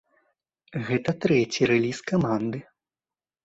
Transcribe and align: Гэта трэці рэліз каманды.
Гэта 0.87 1.11
трэці 1.27 1.69
рэліз 1.75 2.03
каманды. 2.11 2.67